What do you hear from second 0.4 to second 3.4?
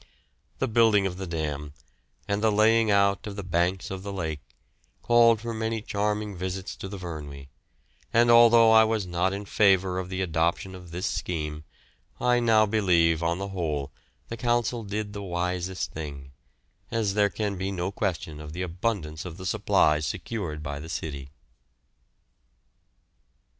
The building of the dam, and the laying out of